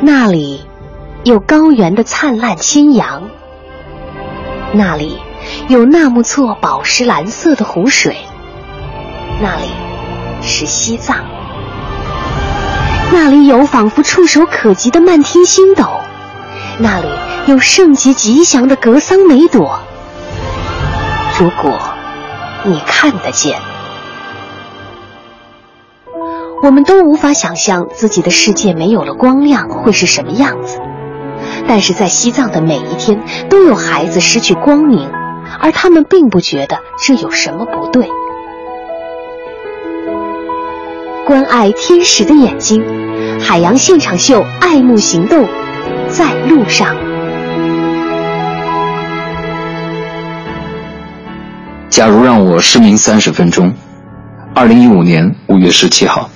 [0.00, 0.64] 那里
[1.24, 3.30] 有高原的灿烂青阳，
[4.72, 5.18] 那里
[5.66, 8.16] 有纳木错宝石蓝色的湖水，
[9.42, 9.70] 那里
[10.40, 11.24] 是西藏，
[13.12, 15.84] 那里有仿佛触手可及的漫天星斗，
[16.78, 17.08] 那里
[17.46, 19.80] 有圣洁吉祥的格桑梅朵。
[21.40, 21.76] 如果
[22.64, 23.67] 你看得见。
[26.68, 30.78] 我们都无法想象自己的世界没有了光亮会是什么样子，
[31.66, 35.08] 但是在西藏的每一天都有孩子失去光明，
[35.60, 38.06] 而他们并不觉得这有什么不对。
[41.26, 42.84] 关爱天使的眼睛，
[43.40, 45.48] 海洋现场秀，爱慕行动，
[46.10, 46.94] 在路上。
[51.88, 53.72] 假如让我失明三十分钟，
[54.54, 56.28] 二零一五年五月十七号。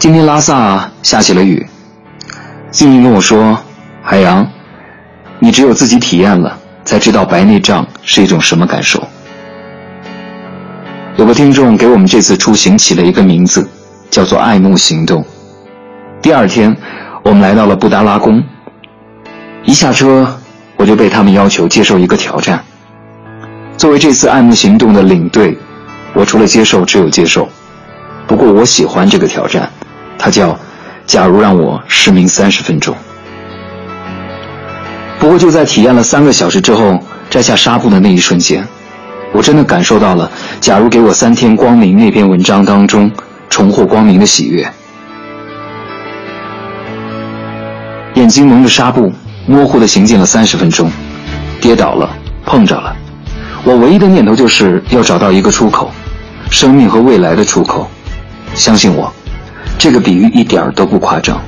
[0.00, 1.66] 今天拉萨下起了雨，
[2.70, 3.60] 静静跟我说
[4.02, 4.50] ：“海洋，
[5.38, 9.06] 你只有自己体验了，才知道白内障是一种什么感受。”
[11.16, 13.68] 有个听众给我们这次出行起了一个名字，
[14.10, 15.22] 叫做“爱慕行动”。
[16.22, 16.74] 第二天，
[17.22, 18.42] 我们来到了布达拉宫，
[19.64, 20.34] 一下车
[20.78, 22.64] 我就被他们要求接受一个挑战。
[23.76, 25.54] 作为这次爱慕行动的领队，
[26.14, 27.46] 我除了接受，只有接受。
[28.26, 29.70] 不过我喜欢这个挑战。
[30.22, 30.56] 它叫
[31.06, 32.94] “假如让我失明三十分钟”。
[35.18, 38.62] 不过就在体验了三个小时之后，摘下纱布的那一瞬间，
[39.32, 43.10] 我真的感受到了“假如给我三天光明”那篇文章当中
[43.48, 44.68] 重获光明的喜悦。
[48.14, 49.10] 眼睛蒙着纱布，
[49.46, 50.90] 模糊的行进了三十分钟，
[51.62, 52.10] 跌倒了，
[52.44, 52.94] 碰着了。
[53.64, 55.90] 我唯一的念头就是要找到一个出口，
[56.50, 57.88] 生命和未来的出口。
[58.54, 59.10] 相信我。
[59.80, 61.40] 这个比喻一点都不夸张，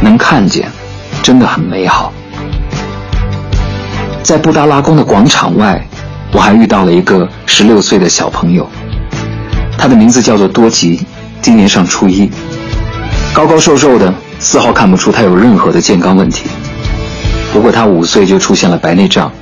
[0.00, 0.70] 能看见，
[1.24, 2.12] 真的很美好。
[4.22, 5.84] 在布达拉宫的广场外，
[6.30, 8.70] 我还遇到了一个十六岁的小朋友，
[9.76, 11.04] 他的名字叫做多吉，
[11.42, 12.30] 今年上初一，
[13.34, 16.48] 高高瘦瘦的，丝毫看不出他有任何的健康问题。
[17.52, 19.32] 不过他五岁就出现了白内障，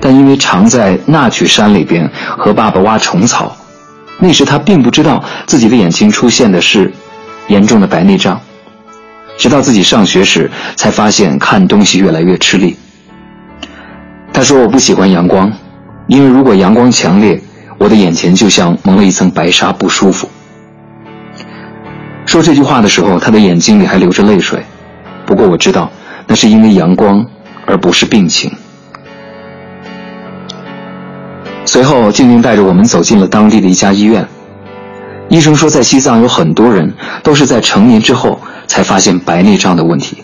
[0.00, 3.56] 但因为常在那曲山里边和爸爸挖虫草。
[4.18, 6.92] 那时他并不知道自己的眼睛出现的是
[7.48, 8.40] 严重的白内障，
[9.36, 12.76] 直到自己上学时才发现看东西越来越吃力。
[14.32, 15.52] 他说：“我不喜欢阳光，
[16.06, 17.40] 因为如果阳光强烈，
[17.78, 20.28] 我的眼前就像蒙了一层白纱，不舒服。”
[22.26, 24.62] 说这句话的时候，他的眼睛里还流着泪水。
[25.24, 25.90] 不过我知道，
[26.26, 27.24] 那是因为阳光，
[27.66, 28.50] 而不是病情。
[31.66, 34.26] 随后，静静带着我们走进了当地的一家医院。
[35.28, 36.90] 医生说，在西藏有很多人
[37.24, 40.22] 都是在成年之后才发现白内障的问题，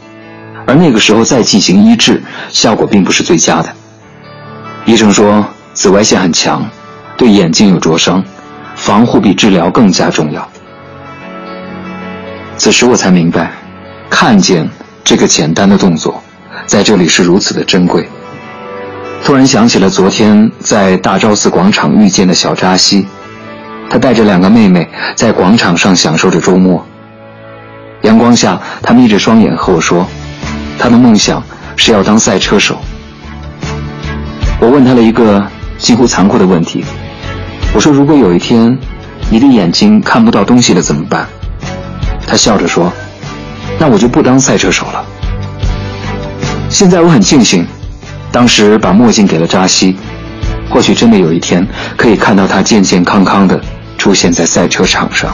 [0.65, 3.69] 而那个时候再进行医治，效果并不是最佳的。
[4.87, 5.45] 医生说，
[5.75, 6.65] 紫外线很强，
[7.17, 8.23] 对眼睛有灼伤，
[8.77, 10.49] 防护比治疗更加重要。
[12.57, 13.51] 此时我才明白，
[14.09, 14.71] 看见
[15.03, 16.23] 这个简单的动作，
[16.67, 18.09] 在这里是如此的珍贵。
[19.33, 23.07] 突然想起了昨天在大昭寺广场遇见的小扎西，
[23.89, 26.87] 他带着两个妹妹在广场上享受着周末。
[28.03, 30.07] 阳光下，他眯着双眼和我说
[30.79, 31.43] ：“他的梦想
[31.77, 32.79] 是要当赛车手。”
[34.61, 35.43] 我问他了一个
[35.79, 36.85] 几乎残酷的问题
[37.73, 38.79] ：“我说，如果有一天
[39.31, 41.27] 你的眼睛看不到东西了怎么办？”
[42.29, 42.93] 他笑着说
[43.81, 45.03] ：“那我就不当赛车手了。”
[46.69, 47.67] 现在我很庆幸。
[48.33, 49.95] 当时把墨镜给了扎西，
[50.71, 51.65] 或许真的有一天
[51.97, 53.61] 可以看到他健健康康的
[53.99, 55.31] 出现在赛车场上。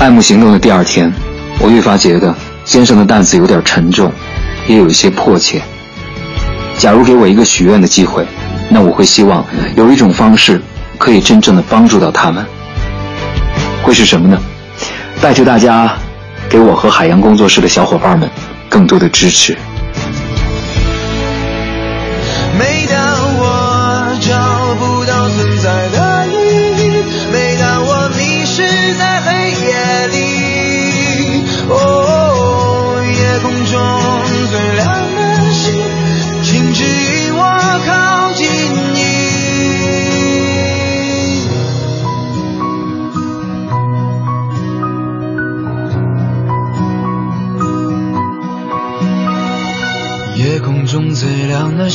[0.00, 1.10] 爱慕行动的第二天，
[1.60, 4.12] 我愈发觉得先生的担子有点沉重，
[4.66, 5.62] 也有一些迫切。
[6.76, 8.26] 假如给我一个许愿的机会，
[8.68, 9.42] 那我会希望
[9.76, 10.60] 有一种方式
[10.98, 12.44] 可以真正的帮助到他们。
[13.82, 14.36] 会是什么呢？
[15.22, 15.96] 带着大家，
[16.48, 18.28] 给我和海洋工作室的小伙伴们
[18.68, 19.56] 更多的支持。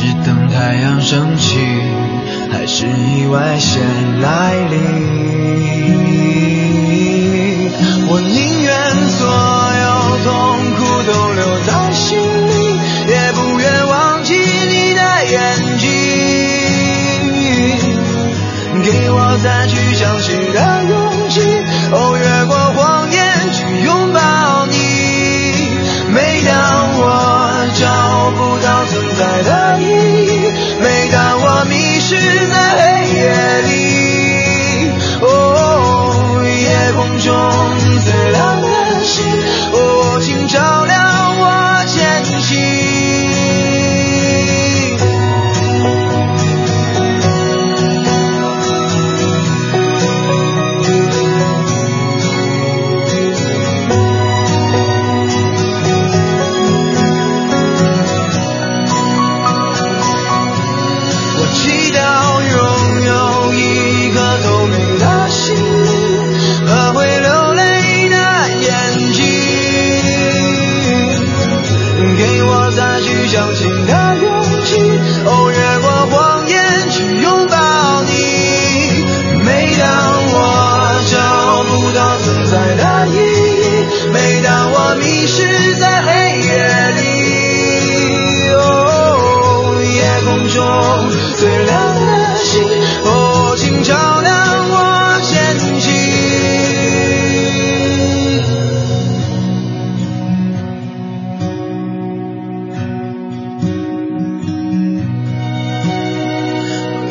[0.00, 1.58] 是等太阳升起，
[2.52, 3.82] 还是意外先
[4.20, 4.78] 来临？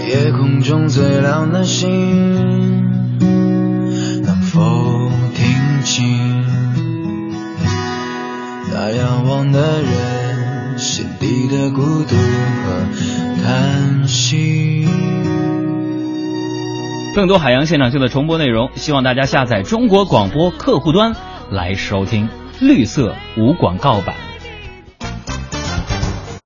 [0.08, 3.20] 夜空中最亮的星，
[4.24, 4.62] 能否
[5.36, 6.46] 听清
[8.72, 12.86] 那仰望的人心底的孤独和
[13.44, 14.88] 叹息？
[17.14, 21.14] 更多海洋现场秀的重播内容，希望大家下载中国广播客户端
[21.52, 22.30] 来收听
[22.62, 24.16] 绿色无广告版。